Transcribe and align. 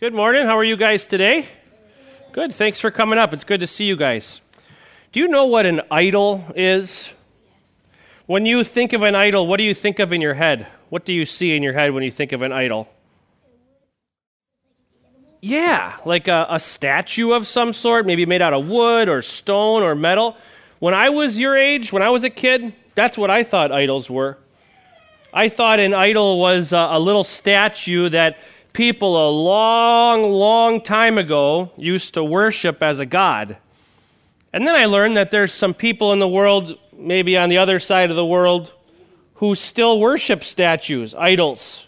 Good 0.00 0.14
morning. 0.14 0.46
How 0.46 0.56
are 0.56 0.64
you 0.64 0.78
guys 0.78 1.04
today? 1.04 1.46
Good. 2.32 2.54
Thanks 2.54 2.80
for 2.80 2.90
coming 2.90 3.18
up. 3.18 3.34
It's 3.34 3.44
good 3.44 3.60
to 3.60 3.66
see 3.66 3.84
you 3.84 3.96
guys. 3.96 4.40
Do 5.12 5.20
you 5.20 5.28
know 5.28 5.44
what 5.44 5.66
an 5.66 5.82
idol 5.90 6.42
is? 6.56 7.12
When 8.24 8.46
you 8.46 8.64
think 8.64 8.94
of 8.94 9.02
an 9.02 9.14
idol, 9.14 9.46
what 9.46 9.58
do 9.58 9.62
you 9.62 9.74
think 9.74 9.98
of 9.98 10.14
in 10.14 10.22
your 10.22 10.32
head? 10.32 10.66
What 10.88 11.04
do 11.04 11.12
you 11.12 11.26
see 11.26 11.54
in 11.54 11.62
your 11.62 11.74
head 11.74 11.92
when 11.92 12.02
you 12.02 12.10
think 12.10 12.32
of 12.32 12.40
an 12.40 12.50
idol? 12.50 12.88
Yeah, 15.42 15.94
like 16.06 16.28
a, 16.28 16.46
a 16.48 16.58
statue 16.58 17.32
of 17.32 17.46
some 17.46 17.74
sort, 17.74 18.06
maybe 18.06 18.24
made 18.24 18.40
out 18.40 18.54
of 18.54 18.66
wood 18.66 19.10
or 19.10 19.20
stone 19.20 19.82
or 19.82 19.94
metal. 19.94 20.34
When 20.78 20.94
I 20.94 21.10
was 21.10 21.38
your 21.38 21.58
age, 21.58 21.92
when 21.92 22.02
I 22.02 22.08
was 22.08 22.24
a 22.24 22.30
kid, 22.30 22.72
that's 22.94 23.18
what 23.18 23.28
I 23.28 23.42
thought 23.42 23.70
idols 23.70 24.08
were. 24.08 24.38
I 25.34 25.50
thought 25.50 25.78
an 25.78 25.92
idol 25.92 26.40
was 26.40 26.72
a, 26.72 26.88
a 26.92 26.98
little 26.98 27.22
statue 27.22 28.08
that 28.08 28.38
people 28.72 29.28
a 29.28 29.30
long, 29.30 30.30
long 30.30 30.80
time 30.80 31.18
ago 31.18 31.70
used 31.76 32.14
to 32.14 32.24
worship 32.24 32.82
as 32.82 32.98
a 32.98 33.06
god. 33.06 33.56
And 34.52 34.66
then 34.66 34.74
I 34.74 34.86
learned 34.86 35.16
that 35.16 35.30
there's 35.30 35.52
some 35.52 35.74
people 35.74 36.12
in 36.12 36.18
the 36.18 36.28
world, 36.28 36.78
maybe 36.96 37.36
on 37.36 37.48
the 37.48 37.58
other 37.58 37.78
side 37.78 38.10
of 38.10 38.16
the 38.16 38.26
world, 38.26 38.72
who 39.34 39.54
still 39.54 40.00
worship 40.00 40.42
statues, 40.42 41.14
idols. 41.14 41.86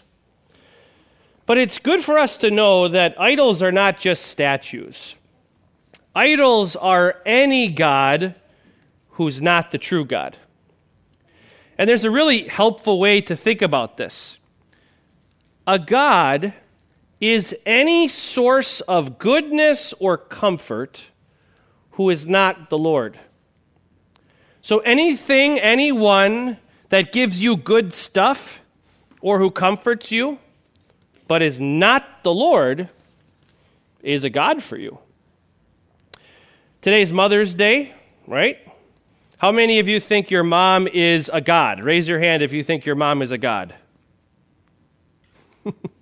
But 1.45 1.57
it's 1.57 1.77
good 1.77 2.03
for 2.03 2.17
us 2.17 2.37
to 2.37 2.49
know 2.49 2.87
that 2.87 3.19
idols 3.19 3.61
are 3.61 3.71
not 3.71 3.99
just 3.99 4.25
statues. 4.25 5.15
Idols 6.15 6.75
are 6.75 7.21
any 7.25 7.67
God 7.67 8.35
who's 9.11 9.41
not 9.41 9.71
the 9.71 9.77
true 9.77 10.05
God. 10.05 10.37
And 11.77 11.89
there's 11.89 12.05
a 12.05 12.11
really 12.11 12.47
helpful 12.47 12.99
way 12.99 13.19
to 13.21 13.35
think 13.35 13.61
about 13.61 13.97
this. 13.97 14.37
A 15.67 15.79
God 15.79 16.53
is 17.23 17.55
any 17.65 18.09
source 18.09 18.81
of 18.81 19.17
goodness 19.17 19.93
or 20.01 20.17
comfort 20.17 21.05
who 21.91 22.09
is 22.09 22.27
not 22.27 22.69
the 22.69 22.77
Lord. 22.77 23.17
So 24.61 24.79
anything, 24.79 25.57
anyone 25.57 26.57
that 26.89 27.13
gives 27.13 27.41
you 27.41 27.55
good 27.55 27.93
stuff 27.93 28.59
or 29.21 29.39
who 29.39 29.51
comforts 29.51 30.11
you, 30.11 30.37
but 31.29 31.41
is 31.41 31.61
not 31.61 32.23
the 32.23 32.33
Lord, 32.33 32.89
is 34.01 34.25
a 34.25 34.29
God 34.29 34.61
for 34.61 34.75
you. 34.75 34.97
Today's 36.81 37.13
Mother's 37.13 37.55
Day, 37.55 37.93
right? 38.27 38.59
How 39.37 39.53
many 39.53 39.79
of 39.79 39.87
you 39.87 40.01
think 40.01 40.29
your 40.29 40.43
mom 40.43 40.89
is 40.89 41.31
a 41.31 41.39
God? 41.39 41.79
Raise 41.79 42.05
your 42.09 42.19
hand 42.19 42.43
if 42.43 42.51
you 42.51 42.65
think 42.65 42.85
your 42.85 42.95
mom 42.95 43.21
is 43.21 43.31
a 43.31 43.37
God. 43.37 43.73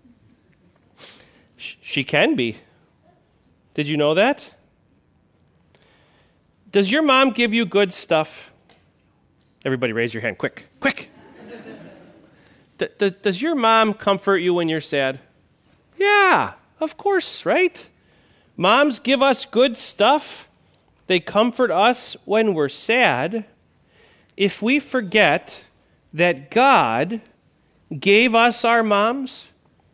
she 1.91 2.05
can 2.05 2.35
be. 2.35 2.55
Did 3.73 3.89
you 3.89 3.97
know 3.97 4.13
that? 4.13 4.49
Does 6.71 6.89
your 6.89 7.01
mom 7.01 7.31
give 7.31 7.53
you 7.53 7.65
good 7.65 7.91
stuff? 7.91 8.49
Everybody 9.65 9.91
raise 9.91 10.13
your 10.13 10.21
hand 10.21 10.37
quick, 10.37 10.67
quick. 10.79 11.09
does 12.77 13.41
your 13.41 13.55
mom 13.55 13.93
comfort 13.93 14.37
you 14.37 14.53
when 14.53 14.69
you're 14.69 14.79
sad? 14.79 15.19
Yeah, 15.97 16.53
of 16.79 16.95
course, 16.95 17.45
right? 17.45 17.89
Moms 18.55 18.99
give 18.99 19.21
us 19.21 19.45
good 19.45 19.75
stuff. 19.75 20.47
They 21.07 21.19
comfort 21.19 21.71
us 21.71 22.15
when 22.23 22.53
we're 22.53 22.69
sad. 22.69 23.45
If 24.37 24.61
we 24.61 24.79
forget 24.79 25.61
that 26.13 26.49
God 26.51 27.19
gave 27.99 28.33
us 28.33 28.63
our 28.63 28.81
moms, 28.81 29.50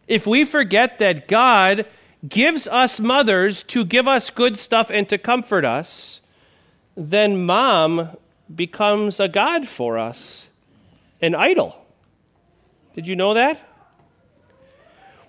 if 0.08 0.26
we 0.26 0.46
forget 0.46 1.00
that 1.00 1.28
God 1.28 1.86
gives 2.28 2.68
us 2.68 3.00
mothers 3.00 3.64
to 3.64 3.86
give 3.86 4.08
us 4.08 4.30
good 4.30 4.58
stuff 4.58 4.90
and 4.90 5.08
to 5.10 5.18
comfort 5.18 5.66
us, 5.66 6.22
then 6.96 7.46
mom 7.46 8.10
becomes 8.54 9.20
a 9.20 9.28
God 9.28 9.68
for 9.68 9.98
us, 9.98 10.48
an 11.22 11.36
idol. 11.36 11.86
Did 12.94 13.08
you 13.08 13.16
know 13.16 13.34
that? 13.34 13.62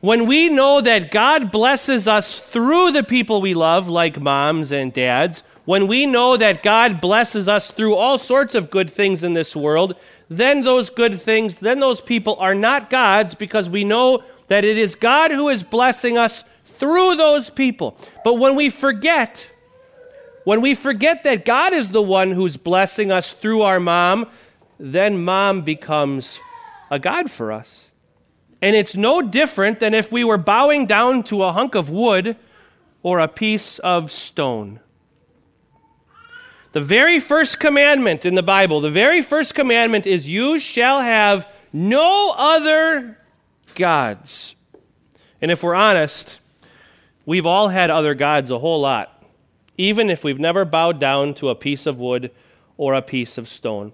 When 0.00 0.26
we 0.26 0.48
know 0.48 0.80
that 0.80 1.10
God 1.10 1.50
blesses 1.50 2.06
us 2.06 2.38
through 2.38 2.92
the 2.92 3.02
people 3.02 3.40
we 3.40 3.52
love, 3.54 3.88
like 3.88 4.20
moms 4.20 4.70
and 4.70 4.92
dads, 4.92 5.42
when 5.64 5.88
we 5.88 6.06
know 6.06 6.36
that 6.36 6.62
God 6.62 7.00
blesses 7.00 7.48
us 7.48 7.70
through 7.70 7.96
all 7.96 8.16
sorts 8.16 8.54
of 8.54 8.70
good 8.70 8.88
things 8.88 9.24
in 9.24 9.34
this 9.34 9.56
world, 9.56 9.96
then 10.30 10.62
those 10.62 10.88
good 10.88 11.20
things, 11.20 11.58
then 11.58 11.80
those 11.80 12.00
people 12.00 12.36
are 12.36 12.54
not 12.54 12.90
God's 12.90 13.34
because 13.34 13.68
we 13.68 13.82
know 13.84 14.22
that 14.48 14.64
it 14.64 14.76
is 14.76 14.94
God 14.94 15.30
who 15.30 15.48
is 15.48 15.62
blessing 15.62 16.18
us 16.18 16.44
through 16.78 17.16
those 17.16 17.50
people. 17.50 17.96
But 18.24 18.34
when 18.34 18.56
we 18.56 18.70
forget, 18.70 19.50
when 20.44 20.60
we 20.60 20.74
forget 20.74 21.24
that 21.24 21.44
God 21.44 21.72
is 21.72 21.90
the 21.90 22.02
one 22.02 22.30
who's 22.30 22.56
blessing 22.56 23.12
us 23.12 23.32
through 23.32 23.62
our 23.62 23.80
mom, 23.80 24.26
then 24.78 25.22
mom 25.22 25.62
becomes 25.62 26.38
a 26.90 26.98
God 26.98 27.30
for 27.30 27.52
us. 27.52 27.88
And 28.60 28.74
it's 28.74 28.96
no 28.96 29.22
different 29.22 29.80
than 29.80 29.94
if 29.94 30.10
we 30.10 30.24
were 30.24 30.38
bowing 30.38 30.86
down 30.86 31.22
to 31.24 31.44
a 31.44 31.52
hunk 31.52 31.74
of 31.74 31.90
wood 31.90 32.36
or 33.02 33.20
a 33.20 33.28
piece 33.28 33.78
of 33.80 34.10
stone. 34.10 34.80
The 36.72 36.80
very 36.80 37.20
first 37.20 37.60
commandment 37.60 38.26
in 38.26 38.34
the 38.34 38.42
Bible, 38.42 38.80
the 38.80 38.90
very 38.90 39.22
first 39.22 39.54
commandment 39.54 40.06
is 40.06 40.28
you 40.28 40.58
shall 40.58 41.00
have 41.00 41.46
no 41.72 42.34
other 42.36 43.18
gods. 43.74 44.54
And 45.40 45.50
if 45.50 45.62
we're 45.62 45.74
honest, 45.74 46.40
we've 47.26 47.46
all 47.46 47.68
had 47.68 47.90
other 47.90 48.14
gods 48.14 48.50
a 48.50 48.58
whole 48.58 48.80
lot, 48.80 49.22
even 49.76 50.10
if 50.10 50.24
we've 50.24 50.40
never 50.40 50.64
bowed 50.64 50.98
down 50.98 51.34
to 51.34 51.48
a 51.48 51.54
piece 51.54 51.86
of 51.86 51.98
wood 51.98 52.30
or 52.76 52.94
a 52.94 53.02
piece 53.02 53.38
of 53.38 53.48
stone 53.48 53.92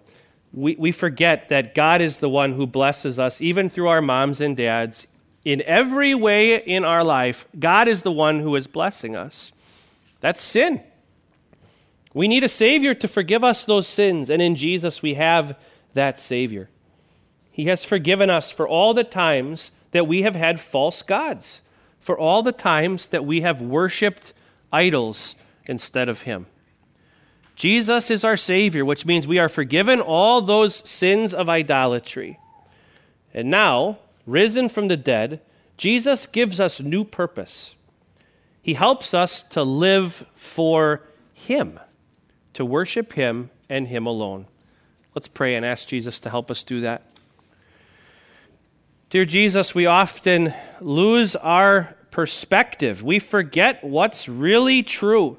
we, 0.54 0.76
we 0.76 0.92
forget 0.92 1.48
that 1.48 1.74
God 1.74 2.00
is 2.00 2.18
the 2.18 2.28
one 2.28 2.52
who 2.52 2.66
blesses 2.66 3.18
us, 3.18 3.40
even 3.40 3.68
through 3.68 3.88
our 3.88 4.00
moms 4.00 4.40
and 4.40 4.56
dads. 4.56 5.06
In 5.44 5.62
every 5.62 6.14
way 6.14 6.56
in 6.56 6.84
our 6.84 7.04
life, 7.04 7.46
God 7.58 7.88
is 7.88 8.02
the 8.02 8.12
one 8.12 8.40
who 8.40 8.54
is 8.56 8.66
blessing 8.66 9.16
us. 9.16 9.52
That's 10.20 10.40
sin. 10.40 10.82
We 12.14 12.28
need 12.28 12.44
a 12.44 12.48
Savior 12.48 12.94
to 12.94 13.08
forgive 13.08 13.42
us 13.42 13.64
those 13.64 13.86
sins, 13.86 14.30
and 14.30 14.40
in 14.40 14.54
Jesus 14.54 15.02
we 15.02 15.14
have 15.14 15.58
that 15.94 16.20
Savior. 16.20 16.70
He 17.54 17.66
has 17.66 17.84
forgiven 17.84 18.30
us 18.30 18.50
for 18.50 18.66
all 18.66 18.94
the 18.94 19.04
times 19.04 19.70
that 19.92 20.08
we 20.08 20.22
have 20.22 20.34
had 20.34 20.58
false 20.58 21.02
gods, 21.02 21.60
for 22.00 22.18
all 22.18 22.42
the 22.42 22.50
times 22.50 23.06
that 23.06 23.24
we 23.24 23.42
have 23.42 23.60
worshiped 23.60 24.32
idols 24.72 25.36
instead 25.64 26.08
of 26.08 26.22
Him. 26.22 26.46
Jesus 27.54 28.10
is 28.10 28.24
our 28.24 28.36
Savior, 28.36 28.84
which 28.84 29.06
means 29.06 29.28
we 29.28 29.38
are 29.38 29.48
forgiven 29.48 30.00
all 30.00 30.40
those 30.40 30.74
sins 30.74 31.32
of 31.32 31.48
idolatry. 31.48 32.40
And 33.32 33.52
now, 33.52 33.98
risen 34.26 34.68
from 34.68 34.88
the 34.88 34.96
dead, 34.96 35.40
Jesus 35.76 36.26
gives 36.26 36.58
us 36.58 36.80
new 36.80 37.04
purpose. 37.04 37.76
He 38.60 38.74
helps 38.74 39.14
us 39.14 39.44
to 39.44 39.62
live 39.62 40.26
for 40.34 41.02
Him, 41.32 41.78
to 42.54 42.64
worship 42.64 43.12
Him 43.12 43.50
and 43.70 43.86
Him 43.86 44.06
alone. 44.06 44.48
Let's 45.14 45.28
pray 45.28 45.54
and 45.54 45.64
ask 45.64 45.86
Jesus 45.86 46.18
to 46.18 46.30
help 46.30 46.50
us 46.50 46.64
do 46.64 46.80
that. 46.80 47.13
Dear 49.14 49.24
Jesus, 49.24 49.76
we 49.76 49.86
often 49.86 50.52
lose 50.80 51.36
our 51.36 51.94
perspective. 52.10 53.00
We 53.00 53.20
forget 53.20 53.84
what's 53.84 54.28
really 54.28 54.82
true. 54.82 55.38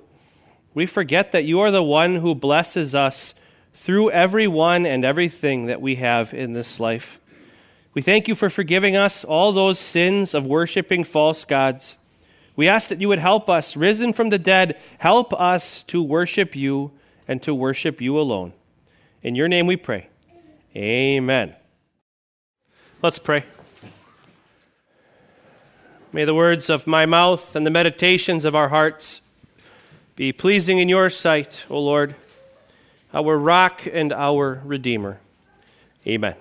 We 0.74 0.86
forget 0.86 1.34
that 1.34 1.44
you 1.44 1.60
are 1.60 1.72
the 1.72 1.84
one 1.84 2.16
who 2.16 2.36
blesses 2.36 2.96
us 2.96 3.36
through 3.74 4.12
everyone 4.12 4.86
and 4.86 5.04
everything 5.04 5.66
that 5.66 5.82
we 5.82 5.96
have 5.96 6.34
in 6.34 6.54
this 6.54 6.80
life. 6.80 7.20
We 7.94 8.02
thank 8.02 8.30
you 8.30 8.34
for 8.36 8.50
forgiving 8.50 8.96
us 8.96 9.26
all 9.26 9.52
those 9.52 9.78
sins 9.78 10.34
of 10.34 10.46
worshiping 10.46 11.04
false 11.04 11.44
gods. 11.44 11.98
We 12.56 12.70
ask 12.70 12.88
that 12.88 13.02
you 13.02 13.10
would 13.10 13.20
help 13.20 13.50
us, 13.50 13.76
risen 13.76 14.14
from 14.14 14.30
the 14.30 14.40
dead, 14.40 14.80
help 15.00 15.34
us 15.34 15.84
to 15.88 16.02
worship 16.02 16.56
you 16.56 16.94
and 17.28 17.44
to 17.44 17.54
worship 17.54 18.00
you 18.00 18.18
alone. 18.18 18.54
In 19.22 19.36
your 19.36 19.50
name 19.50 19.68
we 19.68 19.76
pray. 19.76 20.08
Amen. 20.78 21.54
Let's 23.02 23.20
pray. 23.20 23.44
May 26.16 26.24
the 26.24 26.34
words 26.34 26.70
of 26.70 26.88
my 26.88 27.06
mouth 27.06 27.58
and 27.58 27.66
the 27.66 27.70
meditations 27.70 28.46
of 28.46 28.56
our 28.56 28.70
hearts 28.70 29.20
be 30.16 30.32
pleasing 30.32 30.80
in 30.80 30.88
your 30.88 31.10
sight, 31.10 31.66
O 31.70 31.78
Lord, 31.78 32.16
our 33.14 33.38
rock 33.38 33.86
and 33.86 34.14
our 34.14 34.62
redeemer. 34.64 35.20
Amen. 36.08 36.36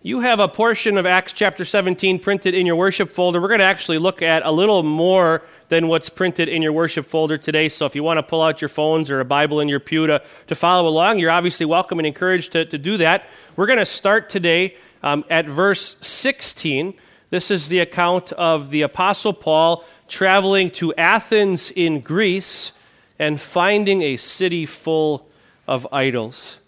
You 0.00 0.20
have 0.20 0.38
a 0.38 0.46
portion 0.46 0.96
of 0.96 1.06
Acts 1.06 1.32
chapter 1.32 1.64
17 1.64 2.20
printed 2.20 2.54
in 2.54 2.66
your 2.66 2.76
worship 2.76 3.10
folder. 3.10 3.40
We're 3.40 3.48
going 3.48 3.58
to 3.58 3.64
actually 3.64 3.98
look 3.98 4.22
at 4.22 4.46
a 4.46 4.52
little 4.52 4.84
more 4.84 5.42
than 5.68 5.88
what's 5.88 6.08
printed 6.08 6.48
in 6.48 6.62
your 6.62 6.72
worship 6.72 7.04
folder 7.04 7.36
today. 7.36 7.68
So 7.68 7.84
if 7.84 7.96
you 7.96 8.04
want 8.04 8.18
to 8.18 8.22
pull 8.22 8.42
out 8.42 8.60
your 8.60 8.68
phones 8.68 9.10
or 9.10 9.18
a 9.18 9.24
Bible 9.24 9.58
in 9.58 9.68
your 9.68 9.80
pew 9.80 10.06
to, 10.06 10.22
to 10.46 10.54
follow 10.54 10.88
along, 10.88 11.18
you're 11.18 11.32
obviously 11.32 11.66
welcome 11.66 11.98
and 11.98 12.06
encouraged 12.06 12.52
to, 12.52 12.64
to 12.64 12.78
do 12.78 12.98
that. 12.98 13.26
We're 13.56 13.66
going 13.66 13.80
to 13.80 13.84
start 13.84 14.30
today 14.30 14.76
um, 15.02 15.24
at 15.28 15.46
verse 15.46 15.96
16. 16.00 16.94
This 17.32 17.50
is 17.50 17.68
the 17.68 17.78
account 17.78 18.30
of 18.32 18.68
the 18.68 18.82
Apostle 18.82 19.32
Paul 19.32 19.86
traveling 20.06 20.70
to 20.72 20.92
Athens 20.96 21.70
in 21.70 22.00
Greece 22.00 22.72
and 23.18 23.40
finding 23.40 24.02
a 24.02 24.18
city 24.18 24.66
full 24.66 25.26
of 25.66 25.88
idols. 25.90 26.58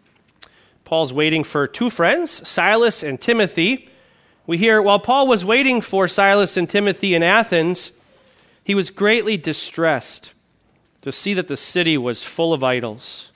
Paul's 0.87 1.13
waiting 1.13 1.45
for 1.45 1.67
two 1.67 1.91
friends, 1.91 2.49
Silas 2.49 3.03
and 3.03 3.21
Timothy. 3.21 3.91
We 4.47 4.57
hear 4.57 4.81
while 4.81 4.99
Paul 4.99 5.27
was 5.27 5.45
waiting 5.45 5.83
for 5.83 6.09
Silas 6.09 6.57
and 6.57 6.67
Timothy 6.67 7.15
in 7.15 7.23
Athens, 7.23 7.93
he 8.65 8.75
was 8.75 8.89
greatly 8.89 9.37
distressed 9.37 10.33
to 11.03 11.13
see 11.13 11.35
that 11.35 11.49
the 11.49 11.59
city 11.59 11.99
was 11.99 12.23
full 12.23 12.55
of 12.55 12.65
idols. 12.65 13.31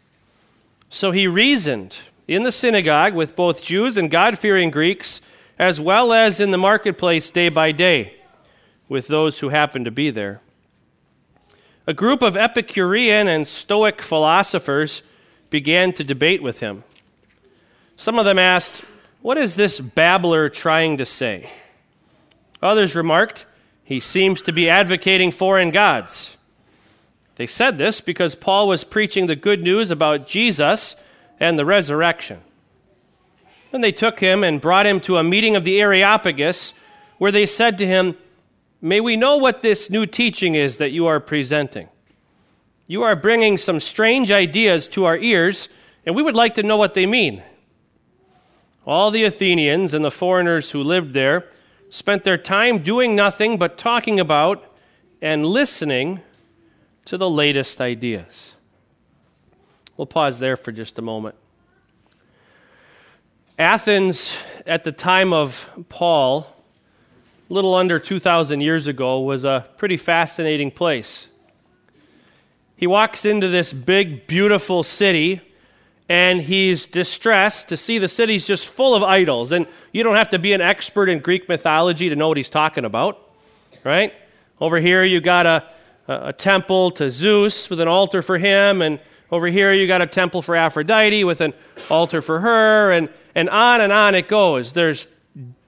So 0.89 1.11
he 1.11 1.27
reasoned 1.27 1.95
in 2.27 2.45
the 2.45 2.53
synagogue 2.53 3.13
with 3.13 3.37
both 3.37 3.63
Jews 3.63 3.99
and 3.99 4.11
God 4.11 4.39
fearing 4.39 4.71
Greeks, 4.71 5.21
as 5.59 5.81
well 5.81 6.13
as 6.13 6.41
in 6.41 6.51
the 6.51 6.59
marketplace 6.59 7.31
day 7.31 7.49
by 7.49 7.73
day 7.73 8.15
with 8.89 9.09
those 9.09 9.41
who 9.41 9.49
happened 9.49 9.85
to 9.85 9.91
be 9.91 10.11
there. 10.11 10.41
A 11.87 11.95
group 11.95 12.23
of 12.23 12.37
Epicurean 12.37 13.29
and 13.29 13.49
Stoic 13.49 14.03
philosophers 14.03 15.03
began 15.51 15.93
to 15.95 16.05
debate 16.05 16.43
with 16.43 16.61
him. 16.61 16.85
Some 17.97 18.19
of 18.19 18.25
them 18.25 18.39
asked, 18.39 18.85
What 19.23 19.39
is 19.39 19.57
this 19.57 19.81
babbler 19.81 20.49
trying 20.49 20.99
to 20.99 21.07
say? 21.07 21.51
Others 22.63 22.95
remarked, 22.95 23.47
He 23.83 24.01
seems 24.01 24.43
to 24.43 24.53
be 24.53 24.69
advocating 24.69 25.33
foreign 25.33 25.71
gods. 25.71 26.37
They 27.37 27.47
said 27.47 27.79
this 27.79 28.01
because 28.01 28.35
Paul 28.35 28.69
was 28.69 28.85
preaching 28.85 29.27
the 29.27 29.37
good 29.37 29.63
news 29.63 29.91
about 29.91 30.27
Jesus 30.27 30.97
and 31.41 31.59
the 31.59 31.65
resurrection. 31.65 32.41
Then 33.70 33.81
they 33.81 33.93
took 33.93 34.20
him 34.20 34.43
and 34.43 34.61
brought 34.61 34.87
him 34.87 35.00
to 35.00 35.19
a 35.19 35.25
meeting 35.25 35.56
of 35.56 35.65
the 35.65 35.81
Areopagus, 35.81 36.73
where 37.19 37.32
they 37.32 37.47
said 37.47 37.79
to 37.79 37.87
him, 37.87 38.17
May 38.81 39.00
we 39.00 39.17
know 39.17 39.37
what 39.37 39.62
this 39.62 39.91
new 39.91 40.06
teaching 40.06 40.55
is 40.55 40.76
that 40.76 40.93
you 40.93 41.06
are 41.06 41.20
presenting. 41.20 41.88
You 42.87 43.03
are 43.03 43.17
bringing 43.17 43.59
some 43.59 43.81
strange 43.81 44.31
ideas 44.31 44.88
to 44.88 45.05
our 45.05 45.19
ears, 45.19 45.69
and 46.06 46.15
we 46.15 46.23
would 46.23 46.37
like 46.37 46.55
to 46.55 46.62
know 46.62 46.76
what 46.76 46.94
they 46.94 47.05
mean. 47.05 47.43
All 48.87 49.11
the 49.11 49.25
Athenians 49.25 49.93
and 49.93 50.05
the 50.05 50.11
foreigners 50.11 50.71
who 50.71 50.82
lived 50.82 51.12
there 51.12 51.50
spent 51.91 52.25
their 52.25 52.38
time 52.38 52.79
doing 52.79 53.14
nothing 53.14 53.59
but 53.59 53.76
talking 53.76 54.19
about 54.21 54.64
and 55.21 55.44
listening 55.44 56.21
to 57.05 57.19
the 57.19 57.29
latest 57.29 57.81
ideas. 57.81 58.55
We'll 59.97 60.06
pause 60.06 60.38
there 60.38 60.56
for 60.56 60.73
just 60.73 60.99
a 60.99 61.03
moment. 61.03 61.35
Athens, 63.59 64.41
at 64.67 64.85
the 64.85 64.93
time 64.93 65.33
of 65.33 65.69
Paul, 65.89 66.47
a 67.51 67.53
little 67.53 67.75
under 67.75 67.99
2,000 67.99 68.61
years 68.61 68.87
ago, 68.87 69.21
was 69.21 69.45
a 69.45 69.67
pretty 69.79 69.97
fascinating 69.97 70.71
place. 70.71 71.27
He 72.77 72.87
walks 72.87 73.25
into 73.25 73.49
this 73.49 73.73
big, 73.73 74.29
beautiful 74.29 74.85
city, 74.85 75.41
and 76.09 76.41
he's 76.41 76.87
distressed 76.87 77.69
to 77.71 77.77
see 77.77 77.99
the 77.99 78.07
city's 78.07 78.47
just 78.47 78.65
full 78.69 78.95
of 78.95 79.03
idols. 79.03 79.51
And 79.51 79.67
you 79.93 80.05
don't 80.05 80.15
have 80.15 80.29
to 80.29 80.39
be 80.39 80.53
an 80.53 80.61
expert 80.61 81.09
in 81.09 81.19
Greek 81.19 81.49
mythology 81.49 82.09
to 82.11 82.15
know 82.15 82.29
what 82.29 82.37
he's 82.37 82.51
talking 82.51 82.85
about, 82.85 83.19
right? 83.83 84.13
Over 84.61 84.79
here, 84.79 85.03
you 85.03 85.21
got 85.21 85.47
a 85.47 85.65
a 86.09 86.33
temple 86.33 86.91
to 86.93 87.11
Zeus 87.11 87.69
with 87.69 87.81
an 87.81 87.89
altar 87.89 88.23
for 88.23 88.39
him, 88.39 88.81
and 88.81 88.99
over 89.31 89.47
here 89.47 89.73
you 89.73 89.87
got 89.87 90.03
a 90.03 90.07
temple 90.07 90.43
for 90.43 90.57
Aphrodite 90.57 91.25
with 91.25 91.41
an 91.41 91.53
altar 91.91 92.23
for 92.23 92.41
her, 92.41 92.93
and, 92.93 93.09
and 93.35 93.49
on 93.51 93.81
and 93.81 93.93
on 93.93 94.15
it 94.15 94.29
goes. 94.29 94.73
There's 94.73 95.07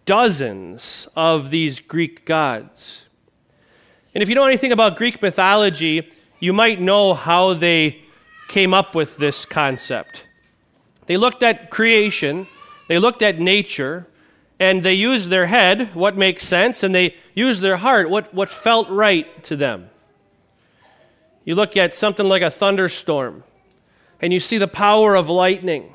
dozens 0.07 1.09
of 1.15 1.51
these 1.51 1.81
Greek 1.81 2.25
gods. 2.25 3.05
And 4.15 4.23
if 4.23 4.29
you 4.29 4.35
know 4.35 4.45
anything 4.45 4.73
about 4.73 4.97
Greek 4.97 5.23
mythology, 5.23 6.11
you 6.41 6.53
might 6.53 6.81
know 6.81 7.15
how 7.15 7.55
they 7.55 8.03
came 8.49 8.75
up 8.75 8.95
with 8.95 9.17
this 9.19 9.45
concept. 9.45 10.27
They 11.07 11.17
looked 11.17 11.43
at 11.43 11.71
creation, 11.71 12.47
they 12.89 12.99
looked 12.99 13.23
at 13.23 13.39
nature, 13.39 14.07
and 14.59 14.83
they 14.83 14.95
used 14.95 15.29
their 15.29 15.47
head, 15.47 15.95
what 15.95 16.17
makes 16.17 16.45
sense, 16.45 16.83
and 16.83 16.95
they 16.95 17.15
used 17.35 17.61
their 17.61 17.77
heart, 17.77 18.11
what, 18.11 18.33
what 18.35 18.49
felt 18.49 18.89
right 18.89 19.43
to 19.45 19.57
them. 19.57 19.91
You 21.45 21.55
look 21.55 21.77
at 21.77 21.95
something 21.95 22.29
like 22.29 22.43
a 22.43 22.51
thunderstorm, 22.51 23.45
and 24.21 24.33
you 24.33 24.41
see 24.41 24.59
the 24.59 24.69
power 24.69 25.15
of 25.15 25.29
lightning, 25.29 25.95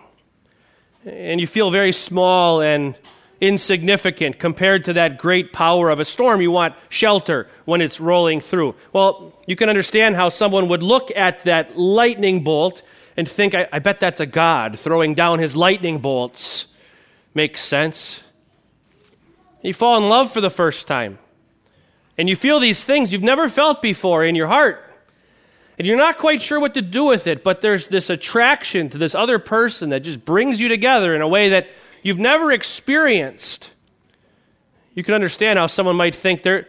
and 1.05 1.39
you 1.39 1.47
feel 1.47 1.69
very 1.71 1.91
small 1.91 2.61
and 2.61 2.95
insignificant 3.41 4.39
compared 4.39 4.85
to 4.85 4.93
that 4.93 5.17
great 5.17 5.53
power 5.53 5.89
of 5.89 5.99
a 5.99 6.05
storm. 6.05 6.41
You 6.41 6.51
want 6.51 6.75
shelter 6.89 7.47
when 7.65 7.81
it's 7.81 7.99
rolling 7.99 8.41
through. 8.41 8.75
Well, 8.93 9.33
you 9.45 9.55
can 9.55 9.69
understand 9.69 10.15
how 10.15 10.29
someone 10.29 10.69
would 10.69 10.81
look 10.81 11.11
at 11.15 11.43
that 11.43 11.77
lightning 11.77 12.43
bolt 12.43 12.81
and 13.17 13.29
think, 13.29 13.53
I, 13.53 13.67
I 13.71 13.79
bet 13.79 13.99
that's 13.99 14.19
a 14.19 14.25
God 14.25 14.79
throwing 14.79 15.13
down 15.13 15.39
his 15.39 15.55
lightning 15.55 15.99
bolts. 15.99 16.67
Makes 17.33 17.61
sense. 17.61 18.21
You 19.61 19.73
fall 19.73 19.97
in 19.97 20.09
love 20.09 20.31
for 20.31 20.41
the 20.41 20.49
first 20.49 20.87
time, 20.87 21.19
and 22.17 22.29
you 22.29 22.35
feel 22.35 22.59
these 22.59 22.83
things 22.83 23.11
you've 23.11 23.21
never 23.21 23.49
felt 23.49 23.81
before 23.81 24.23
in 24.23 24.35
your 24.35 24.47
heart 24.47 24.81
and 25.77 25.85
you're 25.85 25.97
not 25.97 26.17
quite 26.17 26.41
sure 26.41 26.59
what 26.59 26.73
to 26.75 26.81
do 26.81 27.05
with 27.05 27.27
it, 27.27 27.43
but 27.43 27.61
there's 27.61 27.87
this 27.87 28.09
attraction 28.09 28.89
to 28.89 28.97
this 28.97 29.13
other 29.13 29.39
person 29.39 29.89
that 29.89 30.01
just 30.01 30.23
brings 30.23 30.59
you 30.59 30.69
together 30.69 31.13
in 31.13 31.21
a 31.21 31.27
way 31.27 31.49
that 31.49 31.67
you've 32.01 32.19
never 32.19 32.51
experienced. 32.51 33.71
You 34.93 35.03
can 35.03 35.13
understand 35.13 35.59
how 35.59 35.67
someone 35.67 35.97
might 35.97 36.15
think 36.15 36.43
there, 36.43 36.67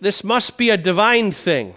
this 0.00 0.22
must 0.22 0.58
be 0.58 0.70
a 0.70 0.76
divine 0.76 1.32
thing. 1.32 1.74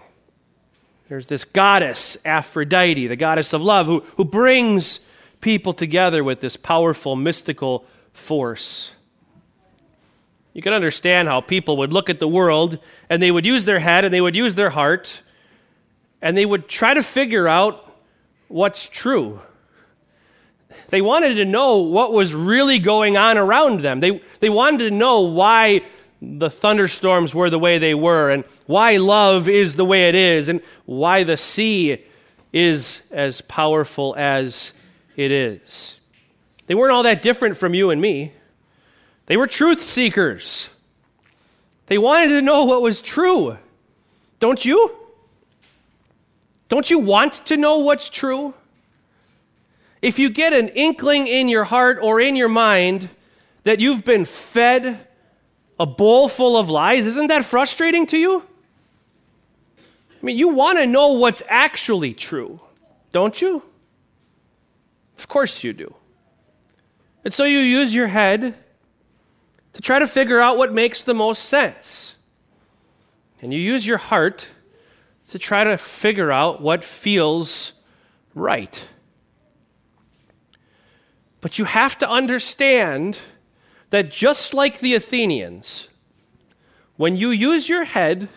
There's 1.07 1.27
this 1.27 1.45
goddess, 1.45 2.17
Aphrodite, 2.25 3.07
the 3.07 3.15
goddess 3.15 3.53
of 3.53 3.61
love, 3.61 3.85
who, 3.85 4.01
who 4.17 4.25
brings 4.25 4.99
people 5.39 5.73
together 5.73 6.23
with 6.23 6.41
this 6.41 6.57
powerful 6.57 7.15
mystical 7.15 7.85
force. 8.13 8.91
You 10.53 10.61
can 10.61 10.73
understand 10.73 11.27
how 11.27 11.41
people 11.41 11.77
would 11.77 11.91
look 11.91 12.09
at 12.09 12.19
the 12.19 12.27
world 12.27 12.79
and 13.09 13.21
they 13.21 13.31
would 13.31 13.45
use 13.45 13.65
their 13.65 13.79
head 13.79 14.05
and 14.05 14.13
they 14.13 14.21
would 14.21 14.35
use 14.35 14.55
their 14.55 14.69
heart 14.69 15.21
and 16.23 16.37
they 16.37 16.45
would 16.45 16.69
try 16.69 16.93
to 16.93 17.03
figure 17.03 17.49
out 17.49 17.93
what's 18.47 18.87
true. 18.87 19.41
They 20.87 21.01
wanted 21.01 21.35
to 21.35 21.45
know 21.45 21.79
what 21.79 22.13
was 22.13 22.33
really 22.33 22.79
going 22.79 23.17
on 23.17 23.37
around 23.37 23.81
them. 23.81 23.99
They, 23.99 24.21
they 24.39 24.49
wanted 24.49 24.89
to 24.89 24.91
know 24.91 25.19
why 25.19 25.81
the 26.21 26.49
thunderstorms 26.49 27.35
were 27.35 27.49
the 27.49 27.59
way 27.59 27.77
they 27.77 27.93
were, 27.93 28.31
and 28.31 28.45
why 28.67 28.95
love 28.97 29.49
is 29.49 29.75
the 29.75 29.83
way 29.83 30.07
it 30.07 30.15
is, 30.15 30.47
and 30.47 30.61
why 30.85 31.25
the 31.25 31.35
sea 31.35 32.01
is 32.53 33.01
as 33.11 33.41
powerful 33.41 34.15
as 34.17 34.71
it 35.17 35.29
is. 35.29 35.99
They 36.67 36.75
weren't 36.75 36.93
all 36.93 37.03
that 37.03 37.21
different 37.21 37.57
from 37.57 37.73
you 37.73 37.89
and 37.89 38.01
me. 38.01 38.31
They 39.25 39.35
were 39.35 39.47
truth 39.47 39.83
seekers. 39.83 40.69
They 41.87 41.97
wanted 41.97 42.29
to 42.29 42.41
know 42.41 42.63
what 42.63 42.81
was 42.81 43.01
true. 43.01 43.57
Don't 44.39 44.63
you? 44.63 45.02
Don't 46.69 46.89
you 46.89 46.99
want 46.99 47.33
to 47.47 47.57
know 47.57 47.79
what's 47.79 48.09
true? 48.09 48.53
If 50.01 50.19
you 50.19 50.29
get 50.29 50.53
an 50.53 50.69
inkling 50.69 51.27
in 51.27 51.47
your 51.47 51.63
heart 51.63 51.99
or 52.01 52.19
in 52.19 52.35
your 52.35 52.49
mind 52.49 53.09
that 53.63 53.79
you've 53.79 54.03
been 54.03 54.25
fed 54.25 54.99
a 55.79 55.85
bowl 55.85 56.27
full 56.27 56.57
of 56.57 56.69
lies, 56.69 57.07
isn't 57.07 57.27
that 57.27 57.45
frustrating 57.45 58.05
to 58.07 58.17
you? 58.17 58.43
I 59.79 60.25
mean, 60.25 60.37
you 60.37 60.49
want 60.49 60.77
to 60.79 60.87
know 60.87 61.13
what's 61.13 61.43
actually 61.47 62.13
true, 62.13 62.59
don't 63.11 63.41
you? 63.41 63.63
Of 65.17 65.27
course 65.27 65.63
you 65.63 65.73
do. 65.73 65.93
And 67.23 67.33
so 67.33 67.45
you 67.45 67.59
use 67.59 67.93
your 67.93 68.07
head 68.07 68.55
to 69.73 69.81
try 69.81 69.99
to 69.99 70.07
figure 70.07 70.39
out 70.39 70.57
what 70.57 70.73
makes 70.73 71.03
the 71.03 71.13
most 71.13 71.45
sense. 71.45 72.15
And 73.41 73.53
you 73.53 73.59
use 73.59 73.85
your 73.85 73.97
heart 73.97 74.47
to 75.29 75.39
try 75.39 75.63
to 75.63 75.77
figure 75.77 76.31
out 76.31 76.61
what 76.61 76.83
feels 76.83 77.73
right. 78.35 78.87
But 81.41 81.59
you 81.59 81.65
have 81.65 81.97
to 81.99 82.09
understand 82.09 83.17
that 83.89 84.09
just 84.09 84.53
like 84.53 84.79
the 84.79 84.95
Athenians, 84.95 85.87
when 86.95 87.17
you 87.17 87.29
use 87.29 87.67
your 87.67 87.83
head 87.83 88.29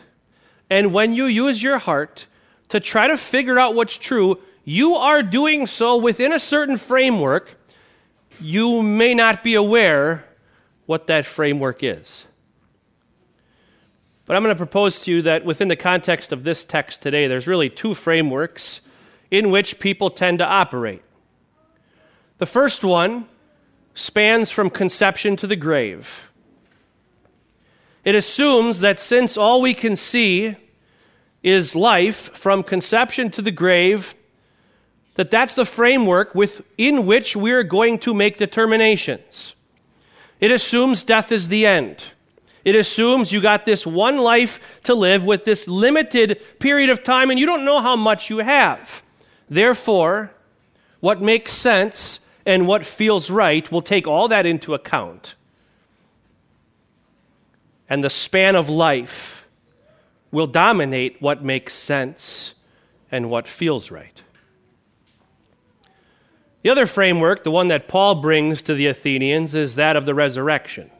and 0.68 0.92
when 0.92 1.12
you 1.14 1.26
use 1.26 1.62
your 1.62 1.78
heart 1.78 2.26
to 2.68 2.80
try 2.80 3.06
to 3.06 3.16
figure 3.16 3.58
out 3.58 3.74
what's 3.74 3.96
true, 3.96 4.40
you 4.64 4.94
are 4.96 5.22
doing 5.22 5.66
so 5.66 5.96
within 5.96 6.32
a 6.32 6.40
certain 6.40 6.76
framework. 6.76 7.56
You 8.40 8.82
may 8.82 9.14
not 9.14 9.44
be 9.44 9.54
aware 9.54 10.24
what 10.86 11.06
that 11.06 11.26
framework 11.26 11.82
is. 11.82 12.24
But 14.26 14.36
I'm 14.36 14.42
going 14.42 14.54
to 14.54 14.58
propose 14.58 15.00
to 15.02 15.10
you 15.10 15.22
that 15.22 15.44
within 15.44 15.68
the 15.68 15.76
context 15.76 16.32
of 16.32 16.42
this 16.42 16.64
text 16.64 17.00
today, 17.00 17.28
there's 17.28 17.46
really 17.46 17.70
two 17.70 17.94
frameworks 17.94 18.80
in 19.30 19.50
which 19.50 19.78
people 19.78 20.10
tend 20.10 20.40
to 20.40 20.46
operate. 20.46 21.02
The 22.38 22.46
first 22.46 22.84
one 22.84 23.26
spans 23.94 24.50
from 24.50 24.68
conception 24.68 25.36
to 25.36 25.46
the 25.46 25.56
grave. 25.56 26.24
It 28.04 28.14
assumes 28.14 28.80
that 28.80 29.00
since 29.00 29.36
all 29.36 29.62
we 29.62 29.74
can 29.74 29.96
see 29.96 30.56
is 31.42 31.76
life 31.76 32.36
from 32.36 32.62
conception 32.62 33.30
to 33.30 33.42
the 33.42 33.52
grave, 33.52 34.14
that 35.14 35.30
that's 35.30 35.54
the 35.54 35.64
framework 35.64 36.34
within 36.34 37.06
which 37.06 37.36
we're 37.36 37.62
going 37.62 37.98
to 38.00 38.12
make 38.12 38.36
determinations. 38.36 39.54
It 40.40 40.50
assumes 40.50 41.02
death 41.02 41.32
is 41.32 41.48
the 41.48 41.64
end. 41.64 42.04
It 42.66 42.74
assumes 42.74 43.30
you 43.30 43.40
got 43.40 43.64
this 43.64 43.86
one 43.86 44.18
life 44.18 44.58
to 44.82 44.92
live 44.92 45.24
with 45.24 45.44
this 45.44 45.68
limited 45.68 46.42
period 46.58 46.90
of 46.90 47.04
time 47.04 47.30
and 47.30 47.38
you 47.38 47.46
don't 47.46 47.64
know 47.64 47.80
how 47.80 47.94
much 47.94 48.28
you 48.28 48.38
have. 48.38 49.04
Therefore, 49.48 50.32
what 50.98 51.22
makes 51.22 51.52
sense 51.52 52.18
and 52.44 52.66
what 52.66 52.84
feels 52.84 53.30
right 53.30 53.70
will 53.70 53.82
take 53.82 54.08
all 54.08 54.26
that 54.26 54.46
into 54.46 54.74
account. 54.74 55.36
And 57.88 58.02
the 58.02 58.10
span 58.10 58.56
of 58.56 58.68
life 58.68 59.46
will 60.32 60.48
dominate 60.48 61.22
what 61.22 61.44
makes 61.44 61.72
sense 61.72 62.54
and 63.12 63.30
what 63.30 63.46
feels 63.46 63.92
right. 63.92 64.24
The 66.62 66.70
other 66.70 66.86
framework, 66.86 67.44
the 67.44 67.52
one 67.52 67.68
that 67.68 67.86
Paul 67.86 68.16
brings 68.16 68.60
to 68.62 68.74
the 68.74 68.88
Athenians, 68.88 69.54
is 69.54 69.76
that 69.76 69.94
of 69.94 70.04
the 70.04 70.16
resurrection. 70.16 70.90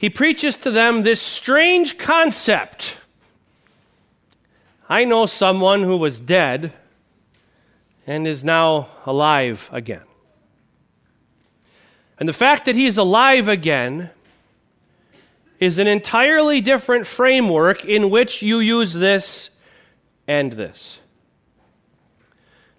He 0.00 0.08
preaches 0.08 0.56
to 0.56 0.70
them 0.70 1.02
this 1.02 1.20
strange 1.20 1.98
concept. 1.98 2.96
I 4.88 5.04
know 5.04 5.26
someone 5.26 5.82
who 5.82 5.98
was 5.98 6.22
dead 6.22 6.72
and 8.06 8.26
is 8.26 8.42
now 8.42 8.88
alive 9.04 9.68
again. 9.70 10.00
And 12.18 12.26
the 12.26 12.32
fact 12.32 12.64
that 12.64 12.76
he's 12.76 12.96
alive 12.96 13.46
again 13.46 14.08
is 15.58 15.78
an 15.78 15.86
entirely 15.86 16.62
different 16.62 17.06
framework 17.06 17.84
in 17.84 18.08
which 18.08 18.40
you 18.40 18.58
use 18.58 18.94
this 18.94 19.50
and 20.26 20.54
this. 20.54 20.98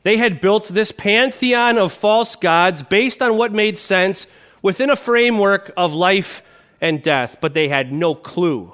They 0.01 0.17
had 0.17 0.41
built 0.41 0.69
this 0.69 0.91
pantheon 0.91 1.77
of 1.77 1.91
false 1.91 2.35
gods 2.35 2.81
based 2.81 3.21
on 3.21 3.37
what 3.37 3.51
made 3.51 3.77
sense 3.77 4.25
within 4.63 4.89
a 4.89 4.95
framework 4.95 5.71
of 5.77 5.93
life 5.93 6.41
and 6.81 7.01
death, 7.01 7.37
but 7.39 7.53
they 7.53 7.67
had 7.67 7.93
no 7.93 8.15
clue 8.15 8.73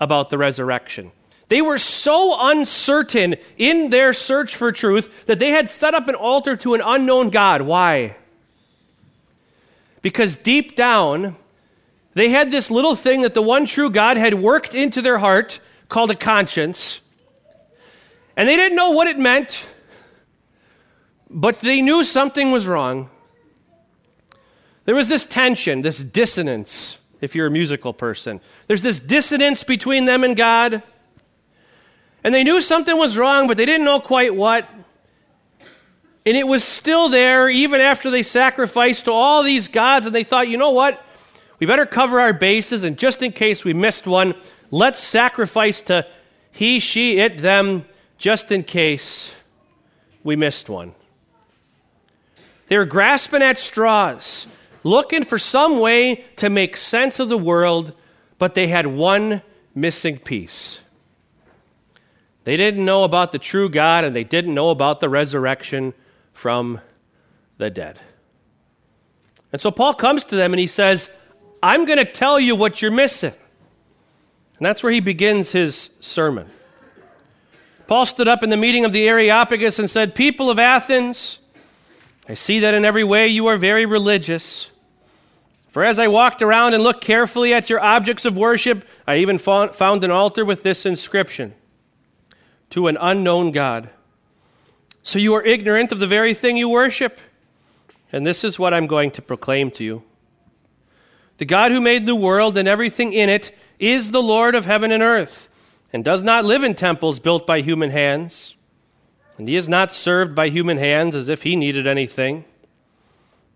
about 0.00 0.30
the 0.30 0.38
resurrection. 0.38 1.12
They 1.48 1.60
were 1.60 1.78
so 1.78 2.36
uncertain 2.48 3.36
in 3.58 3.90
their 3.90 4.12
search 4.14 4.56
for 4.56 4.72
truth 4.72 5.26
that 5.26 5.38
they 5.38 5.50
had 5.50 5.68
set 5.68 5.94
up 5.94 6.08
an 6.08 6.14
altar 6.14 6.56
to 6.56 6.74
an 6.74 6.80
unknown 6.80 7.30
God. 7.30 7.62
Why? 7.62 8.16
Because 10.00 10.36
deep 10.36 10.76
down, 10.76 11.36
they 12.14 12.30
had 12.30 12.50
this 12.50 12.70
little 12.70 12.94
thing 12.94 13.22
that 13.22 13.34
the 13.34 13.42
one 13.42 13.66
true 13.66 13.90
God 13.90 14.16
had 14.16 14.34
worked 14.34 14.74
into 14.74 15.02
their 15.02 15.18
heart 15.18 15.60
called 15.88 16.10
a 16.10 16.14
conscience. 16.14 17.00
And 18.36 18.48
they 18.48 18.56
didn't 18.56 18.76
know 18.76 18.92
what 18.92 19.08
it 19.08 19.18
meant. 19.18 19.66
But 21.28 21.58
they 21.58 21.82
knew 21.82 22.04
something 22.04 22.52
was 22.52 22.66
wrong. 22.66 23.10
There 24.84 24.94
was 24.94 25.08
this 25.08 25.24
tension, 25.24 25.82
this 25.82 26.02
dissonance, 26.02 26.96
if 27.20 27.34
you're 27.34 27.46
a 27.46 27.50
musical 27.50 27.92
person. 27.92 28.40
There's 28.66 28.82
this 28.82 29.00
dissonance 29.00 29.64
between 29.64 30.04
them 30.04 30.24
and 30.24 30.36
God. 30.36 30.82
And 32.22 32.34
they 32.34 32.44
knew 32.44 32.60
something 32.60 32.96
was 32.96 33.16
wrong, 33.16 33.48
but 33.48 33.56
they 33.56 33.66
didn't 33.66 33.84
know 33.84 34.00
quite 34.00 34.34
what. 34.34 34.68
And 36.26 36.36
it 36.36 36.46
was 36.46 36.62
still 36.62 37.08
there 37.08 37.48
even 37.48 37.80
after 37.80 38.10
they 38.10 38.22
sacrificed 38.22 39.06
to 39.06 39.12
all 39.12 39.42
these 39.42 39.68
gods, 39.68 40.06
and 40.06 40.14
they 40.14 40.24
thought, 40.24 40.48
you 40.48 40.58
know 40.58 40.70
what? 40.70 41.02
We 41.58 41.66
better 41.66 41.86
cover 41.86 42.20
our 42.20 42.32
bases, 42.32 42.84
and 42.84 42.98
just 42.98 43.22
in 43.22 43.32
case 43.32 43.64
we 43.64 43.74
missed 43.74 44.06
one, 44.06 44.34
let's 44.70 45.00
sacrifice 45.00 45.80
to 45.82 46.06
he, 46.52 46.80
she, 46.80 47.18
it, 47.18 47.38
them, 47.38 47.84
just 48.18 48.52
in 48.52 48.64
case 48.64 49.32
we 50.22 50.36
missed 50.36 50.68
one. 50.68 50.94
They 52.68 52.76
were 52.76 52.84
grasping 52.84 53.42
at 53.42 53.58
straws, 53.58 54.46
looking 54.82 55.24
for 55.24 55.38
some 55.38 55.80
way 55.80 56.24
to 56.36 56.50
make 56.50 56.76
sense 56.76 57.18
of 57.18 57.28
the 57.28 57.38
world, 57.38 57.92
but 58.38 58.54
they 58.54 58.68
had 58.68 58.86
one 58.86 59.42
missing 59.74 60.18
piece. 60.18 60.80
They 62.44 62.56
didn't 62.56 62.84
know 62.84 63.04
about 63.04 63.32
the 63.32 63.38
true 63.38 63.68
God, 63.68 64.04
and 64.04 64.16
they 64.16 64.24
didn't 64.24 64.54
know 64.54 64.70
about 64.70 65.00
the 65.00 65.08
resurrection 65.08 65.94
from 66.32 66.80
the 67.58 67.70
dead. 67.70 67.98
And 69.52 69.60
so 69.60 69.70
Paul 69.70 69.94
comes 69.94 70.24
to 70.24 70.36
them 70.36 70.52
and 70.52 70.60
he 70.60 70.66
says, 70.66 71.10
I'm 71.62 71.84
going 71.84 71.98
to 71.98 72.04
tell 72.04 72.40
you 72.40 72.56
what 72.56 72.80
you're 72.80 72.90
missing. 72.90 73.34
And 74.56 74.66
that's 74.66 74.82
where 74.82 74.92
he 74.92 75.00
begins 75.00 75.52
his 75.52 75.90
sermon. 76.00 76.48
Paul 77.86 78.06
stood 78.06 78.28
up 78.28 78.42
in 78.42 78.50
the 78.50 78.56
meeting 78.56 78.84
of 78.84 78.92
the 78.92 79.08
Areopagus 79.08 79.78
and 79.78 79.90
said, 79.90 80.14
People 80.14 80.48
of 80.48 80.58
Athens, 80.58 81.38
I 82.28 82.34
see 82.34 82.60
that 82.60 82.74
in 82.74 82.84
every 82.84 83.02
way 83.02 83.26
you 83.26 83.48
are 83.48 83.56
very 83.56 83.84
religious. 83.84 84.69
For 85.70 85.84
as 85.84 85.98
I 85.98 86.08
walked 86.08 86.42
around 86.42 86.74
and 86.74 86.82
looked 86.82 87.02
carefully 87.02 87.54
at 87.54 87.70
your 87.70 87.80
objects 87.80 88.24
of 88.24 88.36
worship, 88.36 88.84
I 89.06 89.16
even 89.18 89.38
found 89.38 90.04
an 90.04 90.10
altar 90.10 90.44
with 90.44 90.62
this 90.62 90.84
inscription 90.84 91.54
To 92.70 92.88
an 92.88 92.98
unknown 93.00 93.52
God. 93.52 93.90
So 95.02 95.18
you 95.18 95.34
are 95.34 95.42
ignorant 95.42 95.92
of 95.92 95.98
the 95.98 96.06
very 96.06 96.34
thing 96.34 96.56
you 96.56 96.68
worship. 96.68 97.18
And 98.12 98.26
this 98.26 98.44
is 98.44 98.58
what 98.58 98.74
I'm 98.74 98.86
going 98.86 99.12
to 99.12 99.22
proclaim 99.22 99.70
to 99.72 99.84
you 99.84 100.02
The 101.38 101.44
God 101.44 101.70
who 101.70 101.80
made 101.80 102.06
the 102.06 102.16
world 102.16 102.58
and 102.58 102.68
everything 102.68 103.12
in 103.12 103.28
it 103.28 103.56
is 103.78 104.10
the 104.10 104.22
Lord 104.22 104.54
of 104.54 104.66
heaven 104.66 104.92
and 104.92 105.02
earth, 105.02 105.48
and 105.92 106.04
does 106.04 106.22
not 106.22 106.44
live 106.44 106.62
in 106.64 106.74
temples 106.74 107.18
built 107.20 107.46
by 107.46 107.60
human 107.60 107.90
hands 107.90 108.56
and 109.40 109.48
he 109.48 109.56
is 109.56 109.70
not 109.70 109.90
served 109.90 110.34
by 110.34 110.50
human 110.50 110.76
hands 110.76 111.16
as 111.16 111.30
if 111.30 111.44
he 111.44 111.56
needed 111.56 111.86
anything. 111.86 112.44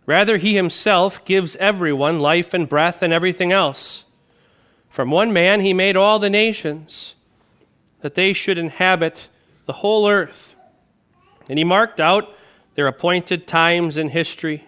Rather, 0.07 0.37
he 0.37 0.55
himself 0.55 1.25
gives 1.25 1.57
everyone 1.57 2.21
life 2.21 2.53
and 2.53 2.69
breath 2.69 3.03
and 3.03 3.13
everything 3.13 3.53
else. 3.53 4.05
From 4.91 5.11
one 5.11 5.33
man 5.33 5.61
he 5.61 5.73
made 5.73 5.97
all 5.97 6.19
the 6.19 6.31
nations, 6.31 7.15
that 8.01 8.15
they 8.15 8.33
should 8.33 8.59
inhabit 8.59 9.29
the 9.67 9.73
whole 9.73 10.09
earth. 10.09 10.55
And 11.49 11.59
he 11.59 11.65
marked 11.65 12.01
out 12.01 12.35
their 12.75 12.87
appointed 12.87 13.47
times 13.47 13.97
in 13.97 14.11
history 14.11 14.65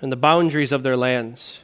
and 0.00 0.12
the 0.12 0.16
boundaries 0.16 0.72
of 0.72 0.82
their 0.82 0.96
lands. 0.96 1.62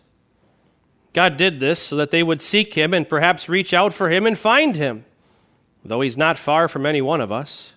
God 1.13 1.37
did 1.37 1.61
this 1.61 1.79
so 1.79 1.97
that 1.97 2.11
they 2.11 2.23
would 2.23 2.41
seek 2.41 2.75
him 2.75 2.95
and 2.95 3.09
perhaps 3.09 3.49
reach 3.49 3.75
out 3.75 3.93
for 3.93 4.09
him 4.09 4.27
and 4.27 4.39
find 4.39 4.77
him, 4.77 5.05
though 5.85 6.01
he's 6.01 6.17
not 6.17 6.39
far 6.39 6.69
from 6.69 6.87
any 6.87 7.03
one 7.03 7.21
of 7.21 7.33
us. 7.33 7.75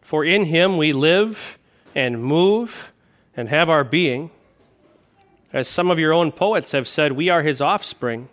For 0.00 0.24
in 0.24 0.44
him 0.44 0.76
we 0.76 0.92
live 0.92 1.58
and 1.94 2.22
move 2.22 2.91
and 3.36 3.48
have 3.48 3.70
our 3.70 3.84
being. 3.84 4.30
As 5.52 5.68
some 5.68 5.90
of 5.90 5.98
your 5.98 6.12
own 6.12 6.32
poets 6.32 6.72
have 6.72 6.88
said, 6.88 7.12
we 7.12 7.28
are 7.28 7.42
his 7.42 7.60
offspring. 7.60 8.28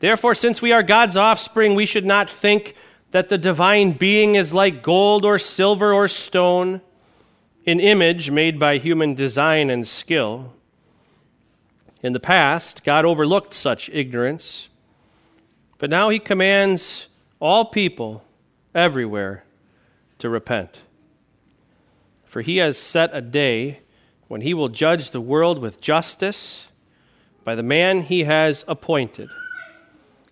Therefore, 0.00 0.34
since 0.34 0.60
we 0.60 0.72
are 0.72 0.82
God's 0.82 1.16
offspring, 1.16 1.74
we 1.74 1.86
should 1.86 2.06
not 2.06 2.28
think 2.28 2.74
that 3.10 3.28
the 3.28 3.38
divine 3.38 3.92
being 3.92 4.34
is 4.34 4.54
like 4.54 4.82
gold 4.82 5.24
or 5.24 5.38
silver 5.38 5.92
or 5.92 6.08
stone, 6.08 6.80
an 7.66 7.80
image 7.80 8.30
made 8.30 8.58
by 8.58 8.78
human 8.78 9.14
design 9.14 9.68
and 9.70 9.86
skill. 9.86 10.52
In 12.02 12.14
the 12.14 12.20
past, 12.20 12.82
God 12.82 13.04
overlooked 13.04 13.52
such 13.52 13.90
ignorance, 13.90 14.68
but 15.78 15.90
now 15.90 16.08
he 16.08 16.18
commands 16.18 17.08
all 17.40 17.66
people 17.66 18.24
everywhere 18.74 19.44
to 20.18 20.28
repent. 20.28 20.82
For 22.30 22.42
he 22.42 22.58
has 22.58 22.78
set 22.78 23.10
a 23.12 23.20
day 23.20 23.80
when 24.28 24.42
he 24.42 24.54
will 24.54 24.68
judge 24.68 25.10
the 25.10 25.20
world 25.20 25.58
with 25.58 25.80
justice 25.80 26.68
by 27.42 27.56
the 27.56 27.64
man 27.64 28.02
he 28.02 28.22
has 28.22 28.64
appointed. 28.68 29.28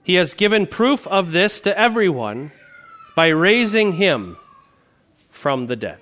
He 0.05 0.15
has 0.15 0.33
given 0.33 0.69
proof 0.69 1.09
of 1.09 1.33
this 1.33 1.61
to 1.63 1.77
everyone 1.77 2.53
by 3.17 3.27
raising 3.29 3.95
him 3.95 4.37
from 5.29 5.67
the 5.67 5.75
dead. 5.75 5.99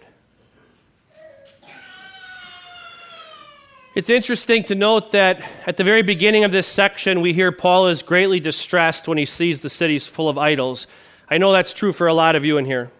It's 3.94 4.10
interesting 4.10 4.64
to 4.64 4.74
note 4.74 5.12
that 5.12 5.40
at 5.66 5.78
the 5.78 5.84
very 5.84 6.02
beginning 6.02 6.44
of 6.44 6.52
this 6.52 6.66
section, 6.66 7.22
we 7.22 7.32
hear 7.32 7.50
Paul 7.52 7.86
is 7.86 8.02
greatly 8.02 8.38
distressed 8.38 9.08
when 9.08 9.16
he 9.16 9.24
sees 9.24 9.62
the 9.62 9.70
cities 9.70 10.06
full 10.06 10.28
of 10.28 10.36
idols. 10.36 10.86
I 11.30 11.38
know 11.38 11.52
that's 11.52 11.72
true 11.72 11.94
for 11.94 12.06
a 12.06 12.12
lot 12.12 12.36
of 12.36 12.44
you 12.44 12.58
in 12.58 12.66
here. 12.66 12.90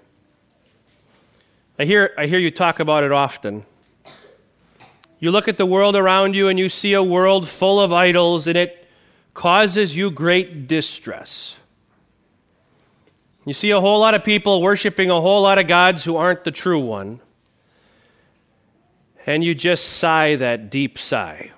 I 1.78 1.85
hear, 1.85 2.14
I 2.16 2.26
hear 2.26 2.38
you 2.38 2.50
talk 2.50 2.80
about 2.80 3.04
it 3.04 3.12
often. 3.12 3.64
You 5.18 5.30
look 5.30 5.49
at 5.49 5.59
the 5.59 5.66
world 5.66 5.97
around 5.97 6.35
you 6.35 6.49
and 6.49 6.59
you 6.59 6.68
see 6.68 6.92
a 6.92 7.02
world 7.02 7.49
full 7.49 7.80
of 7.80 7.92
idols, 7.92 8.47
and 8.47 8.56
it 8.56 8.88
causes 9.35 9.97
you 9.97 10.11
great 10.11 10.66
distress. 10.66 11.56
You 13.45 13.52
see 13.52 13.71
a 13.71 13.80
whole 13.80 14.00
lot 14.00 14.14
of 14.14 14.25
people 14.25 14.61
worshiping 14.61 15.11
a 15.11 15.21
whole 15.21 15.42
lot 15.42 15.59
of 15.59 15.66
gods 15.66 16.04
who 16.04 16.16
aren't 16.16 16.45
the 16.45 16.50
true 16.50 16.80
one. 16.80 17.21
And 19.26 19.42
you 19.42 19.54
just 19.54 19.85
sigh 19.85 20.37
that 20.37 20.71
deep 20.71 20.99
sigh. 20.99 21.52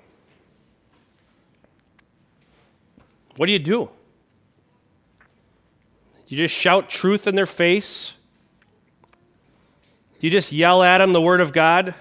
what 3.39 3.45
do 3.45 3.53
you 3.53 3.59
do? 3.59 3.89
You 6.27 6.35
just 6.35 6.53
shout 6.53 6.89
truth 6.89 7.25
in 7.25 7.35
their 7.35 7.45
face? 7.45 8.11
Do 10.19 10.27
you 10.27 10.31
just 10.31 10.51
yell 10.51 10.83
at 10.83 10.97
them 10.97 11.13
the 11.13 11.21
Word 11.21 11.39
of 11.39 11.53
God? 11.53 11.95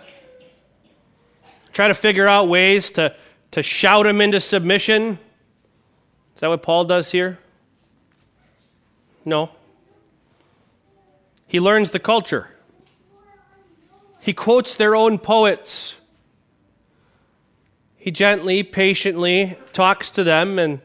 Try 1.72 1.86
to 1.86 1.94
figure 1.94 2.26
out 2.26 2.48
ways 2.48 2.90
to, 2.90 3.14
to 3.52 3.62
shout 3.62 4.04
them 4.04 4.20
into 4.20 4.40
submission? 4.40 5.20
Is 6.34 6.40
that 6.40 6.48
what 6.48 6.62
Paul 6.62 6.84
does 6.84 7.12
here? 7.12 7.38
No. 9.24 9.50
He 11.46 11.60
learns 11.60 11.92
the 11.92 12.00
culture. 12.00 12.48
He 14.20 14.32
quotes 14.32 14.74
their 14.74 14.96
own 14.96 15.18
poets. 15.18 15.94
He 17.96 18.10
gently, 18.10 18.64
patiently 18.64 19.56
talks 19.72 20.10
to 20.10 20.24
them 20.24 20.58
and 20.58 20.80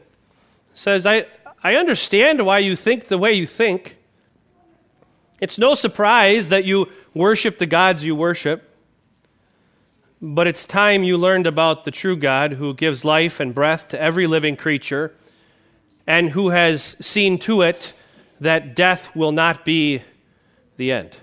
says, 0.74 1.04
I, 1.04 1.26
I 1.64 1.74
understand 1.74 2.46
why 2.46 2.58
you 2.58 2.76
think 2.76 3.08
the 3.08 3.18
way 3.18 3.32
you 3.32 3.46
think. 3.46 3.96
It's 5.40 5.58
no 5.58 5.74
surprise 5.74 6.50
that 6.50 6.64
you 6.64 6.88
worship 7.14 7.58
the 7.58 7.66
gods 7.66 8.04
you 8.04 8.14
worship. 8.14 8.70
But 10.20 10.46
it's 10.46 10.66
time 10.66 11.04
you 11.04 11.16
learned 11.16 11.46
about 11.46 11.84
the 11.84 11.90
true 11.90 12.16
God 12.16 12.52
who 12.52 12.74
gives 12.74 13.04
life 13.04 13.40
and 13.40 13.54
breath 13.54 13.88
to 13.88 14.00
every 14.00 14.26
living 14.26 14.56
creature 14.56 15.14
and 16.06 16.30
who 16.30 16.50
has 16.50 16.96
seen 17.00 17.38
to 17.40 17.62
it 17.62 17.94
that 18.40 18.74
death 18.74 19.14
will 19.14 19.32
not 19.32 19.64
be 19.64 20.02
the 20.76 20.92
end. 20.92 21.16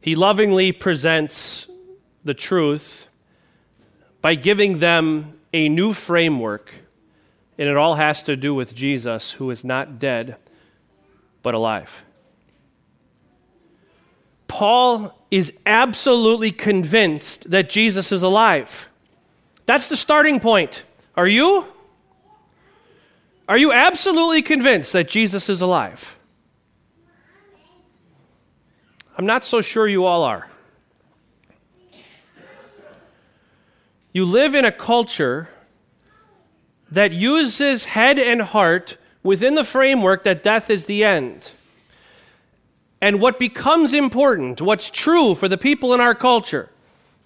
He 0.00 0.14
lovingly 0.14 0.72
presents 0.72 1.66
the 2.24 2.34
truth 2.34 3.08
by 4.20 4.34
giving 4.34 4.78
them 4.78 5.38
a 5.52 5.68
new 5.68 5.92
framework, 5.92 6.72
and 7.58 7.68
it 7.68 7.76
all 7.76 7.94
has 7.94 8.22
to 8.24 8.36
do 8.36 8.54
with 8.54 8.74
Jesus, 8.74 9.32
who 9.32 9.50
is 9.50 9.64
not 9.64 9.98
dead, 9.98 10.36
but 11.42 11.54
alive. 11.54 12.04
Paul 14.52 15.18
is 15.30 15.50
absolutely 15.64 16.52
convinced 16.52 17.50
that 17.52 17.70
Jesus 17.70 18.12
is 18.12 18.22
alive. 18.22 18.86
That's 19.64 19.88
the 19.88 19.96
starting 19.96 20.40
point. 20.40 20.82
Are 21.16 21.26
you? 21.26 21.66
Are 23.48 23.56
you 23.56 23.72
absolutely 23.72 24.42
convinced 24.42 24.92
that 24.92 25.08
Jesus 25.08 25.48
is 25.48 25.62
alive? 25.62 26.18
I'm 29.16 29.24
not 29.24 29.42
so 29.42 29.62
sure 29.62 29.88
you 29.88 30.04
all 30.04 30.22
are. 30.22 30.50
You 34.12 34.26
live 34.26 34.54
in 34.54 34.66
a 34.66 34.72
culture 34.72 35.48
that 36.90 37.10
uses 37.10 37.86
head 37.86 38.18
and 38.18 38.42
heart 38.42 38.98
within 39.22 39.54
the 39.54 39.64
framework 39.64 40.24
that 40.24 40.44
death 40.44 40.68
is 40.68 40.84
the 40.84 41.04
end. 41.04 41.52
And 43.02 43.20
what 43.20 43.40
becomes 43.40 43.92
important, 43.92 44.62
what's 44.62 44.88
true 44.88 45.34
for 45.34 45.48
the 45.48 45.58
people 45.58 45.92
in 45.92 46.00
our 46.00 46.14
culture, 46.14 46.70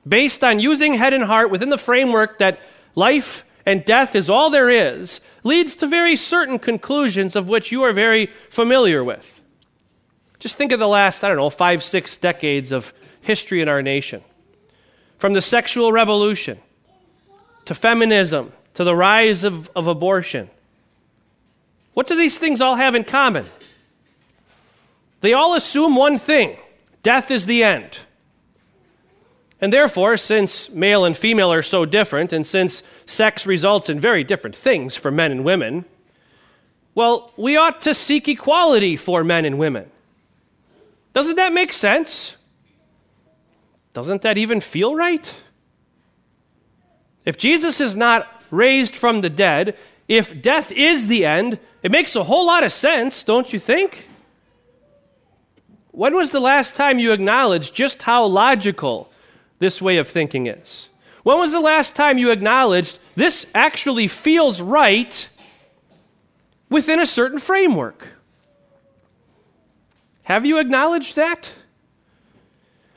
based 0.08 0.42
on 0.42 0.58
using 0.58 0.94
head 0.94 1.12
and 1.12 1.22
heart 1.22 1.50
within 1.50 1.68
the 1.68 1.76
framework 1.76 2.38
that 2.38 2.58
life 2.94 3.44
and 3.66 3.84
death 3.84 4.14
is 4.14 4.30
all 4.30 4.48
there 4.48 4.70
is, 4.70 5.20
leads 5.44 5.76
to 5.76 5.86
very 5.86 6.16
certain 6.16 6.58
conclusions 6.58 7.36
of 7.36 7.50
which 7.50 7.70
you 7.70 7.82
are 7.82 7.92
very 7.92 8.30
familiar 8.48 9.04
with. 9.04 9.42
Just 10.38 10.56
think 10.56 10.72
of 10.72 10.80
the 10.80 10.88
last, 10.88 11.22
I 11.22 11.28
don't 11.28 11.36
know, 11.36 11.50
five, 11.50 11.84
six 11.84 12.16
decades 12.16 12.72
of 12.72 12.94
history 13.20 13.60
in 13.60 13.68
our 13.68 13.82
nation. 13.82 14.22
From 15.18 15.34
the 15.34 15.42
sexual 15.42 15.92
revolution 15.92 16.58
to 17.66 17.74
feminism 17.74 18.50
to 18.74 18.84
the 18.84 18.96
rise 18.96 19.44
of, 19.44 19.68
of 19.76 19.88
abortion. 19.88 20.48
What 21.92 22.06
do 22.06 22.16
these 22.16 22.38
things 22.38 22.62
all 22.62 22.76
have 22.76 22.94
in 22.94 23.04
common? 23.04 23.46
They 25.20 25.32
all 25.32 25.54
assume 25.54 25.96
one 25.96 26.18
thing 26.18 26.56
death 27.02 27.30
is 27.30 27.46
the 27.46 27.62
end. 27.62 28.00
And 29.60 29.72
therefore, 29.72 30.16
since 30.16 30.68
male 30.70 31.04
and 31.04 31.16
female 31.16 31.52
are 31.52 31.62
so 31.62 31.86
different, 31.86 32.32
and 32.32 32.46
since 32.46 32.82
sex 33.06 33.46
results 33.46 33.88
in 33.88 33.98
very 33.98 34.22
different 34.22 34.54
things 34.54 34.96
for 34.96 35.10
men 35.10 35.32
and 35.32 35.44
women, 35.44 35.86
well, 36.94 37.32
we 37.36 37.56
ought 37.56 37.80
to 37.82 37.94
seek 37.94 38.28
equality 38.28 38.96
for 38.96 39.24
men 39.24 39.44
and 39.44 39.58
women. 39.58 39.90
Doesn't 41.12 41.36
that 41.36 41.52
make 41.52 41.72
sense? 41.72 42.36
Doesn't 43.94 44.22
that 44.22 44.36
even 44.36 44.60
feel 44.60 44.94
right? 44.94 45.34
If 47.24 47.38
Jesus 47.38 47.80
is 47.80 47.96
not 47.96 48.42
raised 48.50 48.94
from 48.94 49.22
the 49.22 49.30
dead, 49.30 49.76
if 50.06 50.42
death 50.42 50.70
is 50.70 51.06
the 51.06 51.24
end, 51.24 51.58
it 51.82 51.90
makes 51.90 52.14
a 52.14 52.24
whole 52.24 52.46
lot 52.46 52.62
of 52.62 52.72
sense, 52.72 53.24
don't 53.24 53.52
you 53.52 53.58
think? 53.58 54.08
When 55.96 56.14
was 56.14 56.30
the 56.30 56.40
last 56.40 56.76
time 56.76 56.98
you 56.98 57.12
acknowledged 57.12 57.74
just 57.74 58.02
how 58.02 58.26
logical 58.26 59.10
this 59.60 59.80
way 59.80 59.96
of 59.96 60.06
thinking 60.06 60.46
is? 60.46 60.90
When 61.22 61.38
was 61.38 61.52
the 61.52 61.60
last 61.60 61.96
time 61.96 62.18
you 62.18 62.32
acknowledged 62.32 62.98
this 63.14 63.46
actually 63.54 64.06
feels 64.06 64.60
right 64.60 65.26
within 66.68 67.00
a 67.00 67.06
certain 67.06 67.38
framework? 67.38 68.08
Have 70.24 70.44
you 70.44 70.58
acknowledged 70.58 71.16
that? 71.16 71.54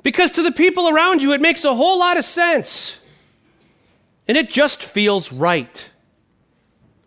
Because 0.03 0.31
to 0.31 0.41
the 0.41 0.51
people 0.51 0.89
around 0.89 1.21
you, 1.21 1.31
it 1.31 1.39
makes 1.39 1.63
a 1.63 1.73
whole 1.73 1.99
lot 1.99 2.17
of 2.17 2.25
sense. 2.25 2.97
And 4.27 4.37
it 4.37 4.49
just 4.49 4.83
feels 4.83 5.31
right. 5.31 5.89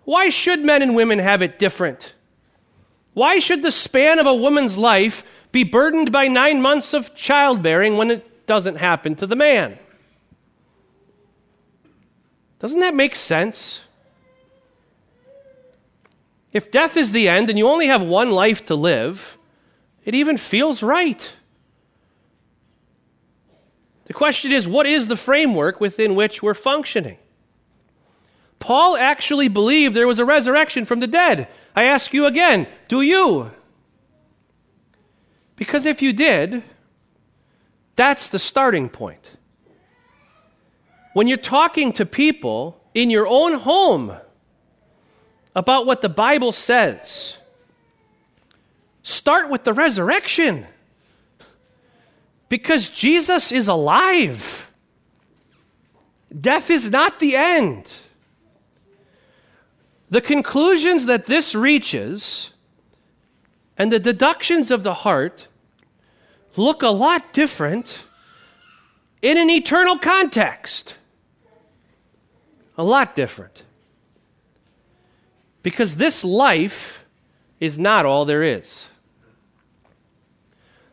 Why 0.05 0.31
should 0.31 0.61
men 0.61 0.81
and 0.81 0.97
women 0.97 1.19
have 1.19 1.43
it 1.43 1.59
different? 1.59 2.15
Why 3.13 3.41
should 3.41 3.63
the 3.63 3.71
span 3.71 4.19
of 4.19 4.25
a 4.25 4.35
woman's 4.35 4.79
life 4.79 5.23
be 5.53 5.65
burdened 5.65 6.11
by 6.11 6.29
nine 6.29 6.61
months 6.61 6.95
of 6.95 7.15
childbearing 7.15 7.97
when 7.97 8.11
it 8.11 8.47
doesn't 8.47 8.77
happen 8.77 9.15
to 9.17 9.27
the 9.27 9.37
man? 9.37 9.79
Doesn't 12.59 12.81
that 12.81 12.95
make 12.95 13.15
sense? 13.15 13.81
If 16.53 16.71
death 16.71 16.97
is 16.97 17.13
the 17.13 17.29
end 17.29 17.51
and 17.51 17.59
you 17.59 17.67
only 17.67 17.87
have 17.87 18.03
one 18.03 18.31
life 18.31 18.65
to 18.67 18.75
live, 18.75 19.37
it 20.05 20.15
even 20.15 20.37
feels 20.37 20.83
right. 20.83 21.33
The 24.05 24.13
question 24.13 24.53
is 24.53 24.69
what 24.69 24.87
is 24.87 25.09
the 25.09 25.17
framework 25.17 25.81
within 25.81 26.15
which 26.15 26.43
we're 26.43 26.55
functioning? 26.55 27.19
Paul 28.59 28.97
actually 28.97 29.49
believed 29.49 29.95
there 29.95 30.07
was 30.07 30.19
a 30.19 30.25
resurrection 30.25 30.85
from 30.85 31.01
the 31.01 31.07
dead. 31.07 31.49
I 31.75 31.85
ask 31.85 32.13
you 32.13 32.27
again, 32.27 32.69
do 32.87 33.01
you? 33.01 33.51
Because 35.57 35.87
if 35.87 36.03
you 36.03 36.13
did, 36.13 36.63
that's 37.97 38.29
the 38.29 38.39
starting 38.39 38.89
point. 38.89 39.33
When 41.13 41.29
you're 41.29 41.37
talking 41.37 41.93
to 41.93 42.07
people 42.07 42.81
in 42.95 43.11
your 43.11 43.27
own 43.27 43.55
home 43.55 44.17
about 45.55 45.87
what 45.87 46.01
the 46.01 46.09
Bible 46.09 46.53
says, 46.53 47.37
Start 49.03 49.51
with 49.51 49.65
the 49.65 49.73
resurrection. 49.73 50.67
Because 52.49 52.89
Jesus 52.89 53.51
is 53.51 53.69
alive. 53.69 54.71
Death 56.41 56.71
is 56.71 56.91
not 56.91 57.19
the 57.19 57.37
end. 57.37 57.93
The 60.11 60.21
conclusions 60.21 61.07
that 61.07 61.27
this 61.27 61.55
reaches 61.55 62.53
and 63.79 63.93
the 63.93 63.99
deductions 63.99 64.71
of 64.71 64.83
the 64.83 64.95
heart 64.95 65.49
look 66.57 66.83
a 66.83 66.89
lot 66.89 67.33
different 67.33 68.05
in 69.23 69.37
an 69.37 69.49
eternal 69.49 69.99
context. 69.99 70.99
A 72.77 72.85
lot 72.85 73.15
different. 73.15 73.63
Because 75.63 75.95
this 75.97 76.25
life 76.25 77.05
is 77.61 77.79
not 77.79 78.05
all 78.05 78.25
there 78.25 78.43
is. 78.43 78.87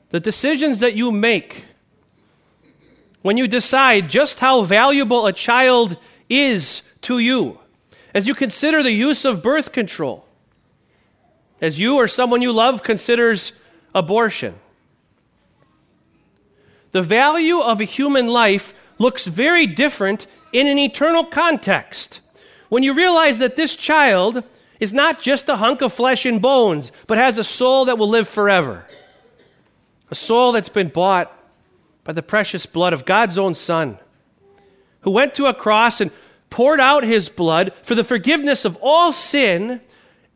The 0.09 0.19
decisions 0.19 0.79
that 0.79 0.95
you 0.95 1.11
make 1.11 1.65
when 3.21 3.37
you 3.37 3.47
decide 3.47 4.09
just 4.09 4.39
how 4.39 4.61
valuable 4.63 5.27
a 5.27 5.33
child 5.33 5.97
is 6.29 6.81
to 7.01 7.19
you, 7.19 7.59
as 8.13 8.27
you 8.27 8.33
consider 8.33 8.81
the 8.81 8.91
use 8.91 9.25
of 9.25 9.41
birth 9.41 9.71
control, 9.71 10.25
as 11.61 11.79
you 11.79 11.95
or 11.95 12.07
someone 12.07 12.41
you 12.41 12.51
love 12.51 12.83
considers 12.83 13.51
abortion. 13.93 14.55
The 16.91 17.01
value 17.01 17.59
of 17.59 17.81
a 17.81 17.85
human 17.85 18.27
life 18.27 18.73
looks 18.97 19.25
very 19.25 19.67
different 19.67 20.27
in 20.51 20.67
an 20.67 20.77
eternal 20.77 21.23
context. 21.23 22.21
When 22.69 22.83
you 22.83 22.93
realize 22.93 23.39
that 23.39 23.55
this 23.55 23.75
child 23.75 24.43
is 24.79 24.93
not 24.93 25.21
just 25.21 25.49
a 25.49 25.57
hunk 25.57 25.81
of 25.81 25.93
flesh 25.93 26.25
and 26.25 26.41
bones, 26.41 26.91
but 27.07 27.17
has 27.17 27.37
a 27.37 27.43
soul 27.43 27.85
that 27.85 27.97
will 27.97 28.09
live 28.09 28.27
forever 28.27 28.85
a 30.11 30.15
soul 30.15 30.51
that's 30.51 30.69
been 30.69 30.89
bought 30.89 31.35
by 32.03 32.13
the 32.13 32.23
precious 32.23 32.65
blood 32.65 32.93
of 32.93 33.05
God's 33.05 33.37
own 33.37 33.55
Son, 33.55 33.99
who 35.01 35.11
went 35.11 35.35
to 35.35 35.45
a 35.45 35.53
cross 35.53 36.01
and 36.01 36.11
poured 36.49 36.79
out 36.79 37.03
his 37.03 37.29
blood 37.29 37.71
for 37.83 37.95
the 37.95 38.03
forgiveness 38.03 38.65
of 38.65 38.77
all 38.81 39.11
sin, 39.11 39.81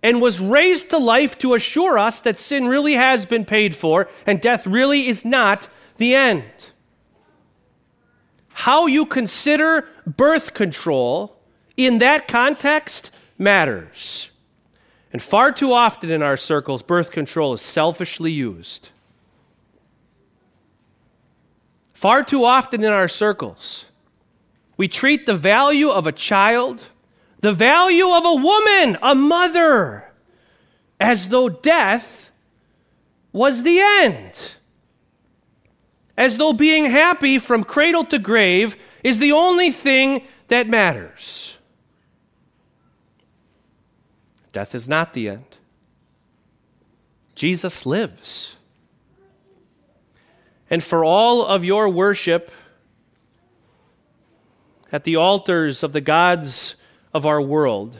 and 0.04 0.22
was 0.22 0.42
raised 0.42 0.90
to 0.90 0.98
life 0.98 1.40
to 1.40 1.54
assure 1.54 1.98
us 1.98 2.22
that 2.22 2.38
sin 2.38 2.68
really 2.68 2.94
has 2.94 3.26
been 3.26 3.46
paid 3.46 3.76
for 3.76 4.10
and 4.28 4.42
death 4.42 4.68
really 4.68 5.08
is 5.08 5.24
not 5.24 5.70
the 5.98 6.14
end. 6.14 6.44
How 8.50 8.86
you 8.86 9.06
consider 9.06 9.88
birth 10.06 10.54
control 10.54 11.40
in 11.78 12.00
that 12.00 12.28
context 12.28 13.10
matters. 13.38 14.30
And 15.12 15.22
far 15.22 15.52
too 15.52 15.72
often 15.72 16.10
in 16.10 16.22
our 16.22 16.38
circles, 16.38 16.84
birth 16.84 17.12
control 17.12 17.54
is 17.54 17.62
selfishly 17.62 18.32
used. 18.32 18.90
Far 21.94 22.24
too 22.24 22.44
often 22.44 22.84
in 22.84 22.90
our 22.90 23.08
circles, 23.08 23.86
we 24.76 24.88
treat 24.88 25.26
the 25.26 25.36
value 25.36 25.90
of 25.90 26.06
a 26.06 26.12
child, 26.12 26.84
the 27.44 27.52
value 27.52 28.10
of 28.10 28.24
a 28.24 28.36
woman, 28.36 28.98
a 29.02 29.14
mother, 29.14 30.10
as 30.98 31.28
though 31.28 31.50
death 31.50 32.30
was 33.34 33.64
the 33.64 33.82
end. 33.82 34.56
As 36.16 36.38
though 36.38 36.54
being 36.54 36.86
happy 36.86 37.40
from 37.40 37.66
cradle 37.66 38.06
to 38.06 38.18
grave 38.18 38.78
is 39.04 39.20
the 39.20 39.34
only 39.34 39.72
thing 39.72 40.26
that 40.48 40.70
matters. 40.70 41.58
Death 44.54 44.74
is 44.74 44.88
not 44.88 45.12
the 45.12 45.28
end. 45.28 45.58
Jesus 47.36 47.86
lives. 47.86 48.56
And 50.70 50.82
for 50.82 51.04
all 51.04 51.46
of 51.46 51.66
your 51.66 51.90
worship 51.90 52.54
at 54.94 55.04
the 55.04 55.18
altars 55.18 55.84
of 55.84 55.92
the 55.92 56.00
gods 56.00 56.78
of 57.14 57.26
our 57.26 57.42
world, 57.42 57.98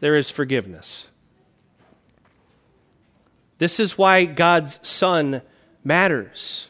there 0.00 0.16
is 0.16 0.30
forgiveness. 0.30 1.06
This 3.58 3.78
is 3.78 3.98
why 3.98 4.24
God's 4.24 4.86
Son 4.86 5.42
matters. 5.84 6.66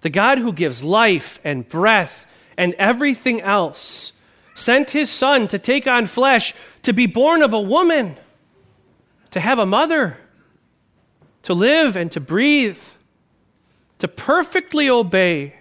The 0.00 0.10
God 0.10 0.38
who 0.38 0.52
gives 0.52 0.82
life 0.82 1.38
and 1.44 1.68
breath 1.68 2.26
and 2.56 2.74
everything 2.74 3.40
else 3.40 4.12
sent 4.54 4.90
his 4.90 5.10
Son 5.10 5.48
to 5.48 5.58
take 5.58 5.86
on 5.86 6.06
flesh, 6.06 6.54
to 6.82 6.92
be 6.92 7.06
born 7.06 7.42
of 7.42 7.52
a 7.52 7.60
woman, 7.60 8.16
to 9.30 9.40
have 9.40 9.58
a 9.58 9.66
mother, 9.66 10.18
to 11.42 11.54
live 11.54 11.94
and 11.96 12.10
to 12.12 12.20
breathe, 12.20 12.80
to 13.98 14.08
perfectly 14.08 14.88
obey 14.88 15.54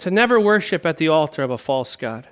to 0.00 0.10
never 0.10 0.40
worship 0.40 0.84
at 0.84 0.96
the 0.96 1.08
altar 1.08 1.42
of 1.42 1.50
a 1.50 1.58
false 1.58 1.94
God. 1.94 2.26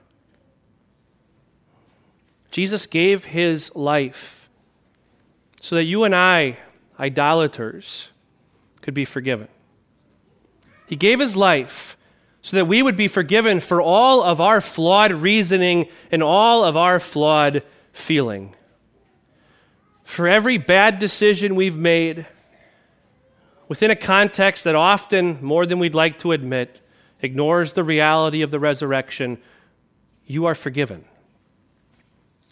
Jesus 2.51 2.87
gave 2.87 3.27
his 3.27 3.75
life 3.75 4.49
so 5.61 5.77
that 5.77 5.85
you 5.85 6.05
and 6.05 6.15
I, 6.15 6.57
idolaters, 6.99 8.09
could 8.81 8.95
be 8.95 9.05
forgiven. 9.05 9.49
He 10.87 10.97
gave 10.97 11.21
his 11.21 11.37
life 11.37 11.97
so 12.41 12.57
that 12.57 12.65
we 12.65 12.83
would 12.83 12.97
be 12.97 13.09
forgiven 13.09 13.61
for 13.61 13.83
all 13.83 14.23
of 14.23 14.41
our 14.41 14.61
flawed 14.61 15.13
reasoning 15.13 15.89
and 16.11 16.23
all 16.23 16.65
of 16.65 16.77
our 16.77 16.99
flawed 16.99 17.63
feeling. 17.93 18.55
For 20.05 20.27
every 20.27 20.57
bad 20.57 20.99
decision 20.99 21.55
we've 21.55 21.77
made 21.77 22.27
within 23.69 23.91
a 23.91 23.97
context 23.97 24.65
that 24.65 24.75
often, 24.75 25.39
more 25.43 25.67
than 25.67 25.79
we'd 25.79 25.95
like 25.95 26.19
to 26.21 26.33
admit, 26.33 26.81
ignores 27.21 27.75
the 27.75 27.85
reality 27.85 28.41
of 28.41 28.51
the 28.51 28.59
resurrection, 28.59 29.39
you 30.25 30.47
are 30.47 30.55
forgiven. 30.55 31.05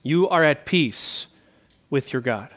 You 0.06 0.28
are 0.28 0.44
at 0.44 0.64
peace 0.64 1.26
with 1.90 2.12
your 2.12 2.22
God. 2.22 2.50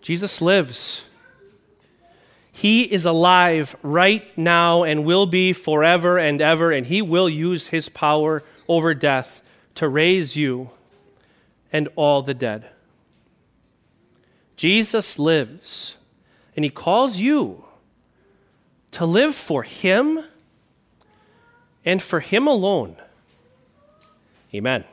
Jesus 0.00 0.40
lives. 0.40 1.02
He 2.52 2.82
is 2.84 3.04
alive 3.04 3.74
right 3.82 4.22
now 4.38 4.84
and 4.84 5.04
will 5.04 5.26
be 5.26 5.52
forever 5.52 6.18
and 6.18 6.40
ever, 6.40 6.70
and 6.70 6.86
He 6.86 7.02
will 7.02 7.28
use 7.28 7.66
His 7.66 7.88
power 7.88 8.44
over 8.68 8.94
death 8.94 9.42
to 9.74 9.88
raise 9.88 10.36
you 10.36 10.70
and 11.72 11.88
all 11.96 12.22
the 12.22 12.34
dead. 12.34 12.66
Jesus 14.56 15.18
lives, 15.18 15.96
and 16.54 16.64
He 16.64 16.70
calls 16.70 17.18
you 17.18 17.64
to 18.92 19.04
live 19.04 19.34
for 19.34 19.64
Him 19.64 20.20
and 21.84 22.00
for 22.00 22.20
Him 22.20 22.46
alone. 22.46 22.94
Amen. 24.54 24.84